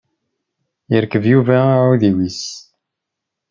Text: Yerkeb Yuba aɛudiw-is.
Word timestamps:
Yerkeb 0.91 1.23
Yuba 1.31 1.57
aɛudiw-is. 1.75 2.41